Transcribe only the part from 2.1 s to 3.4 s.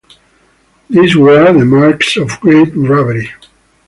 of great bravery.